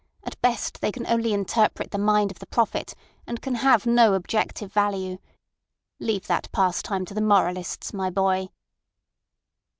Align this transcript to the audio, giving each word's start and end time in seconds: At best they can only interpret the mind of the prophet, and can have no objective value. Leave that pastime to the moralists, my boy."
At 0.23 0.41
best 0.41 0.81
they 0.81 0.91
can 0.91 1.05
only 1.05 1.31
interpret 1.31 1.91
the 1.91 1.99
mind 1.99 2.31
of 2.31 2.39
the 2.39 2.47
prophet, 2.47 2.95
and 3.27 3.39
can 3.39 3.53
have 3.53 3.85
no 3.85 4.15
objective 4.15 4.73
value. 4.73 5.19
Leave 5.99 6.25
that 6.25 6.51
pastime 6.51 7.05
to 7.05 7.13
the 7.13 7.21
moralists, 7.21 7.93
my 7.93 8.09
boy." 8.09 8.49